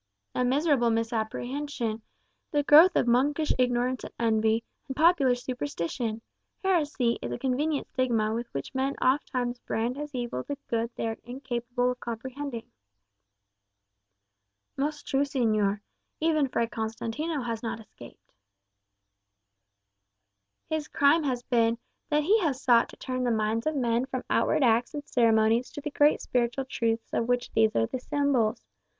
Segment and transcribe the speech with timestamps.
[0.33, 2.01] "A miserable misapprehension;
[2.49, 6.23] the growth of monkish ignorance and envy, and popular superstition.
[6.63, 11.07] Heresy is a convenient stigma with which men ofttimes brand as evil the good they
[11.07, 12.71] are incapable of comprehending."
[14.75, 15.81] "Most true, señor.
[16.19, 18.33] Even Fray Constantino has not escaped."
[20.67, 21.77] "His crime has been,
[22.09, 25.69] that he has sought to turn the minds of men from outward acts and ceremonies
[25.69, 28.65] to the great spiritual truths of which these are the symbols.